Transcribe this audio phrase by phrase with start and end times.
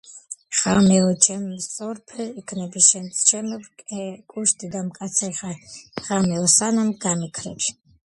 [0.59, 5.65] ღამეო ჩემ სწორფერ იქნები, შენც ჩემებრ კუშტი და მკაცრი ხარ,
[6.11, 7.75] ღამეო სანამ გამიქრები.....